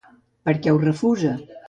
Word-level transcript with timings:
Per 0.47 0.55
què 0.63 0.73
ho 0.73 0.79
refusa? 0.85 1.35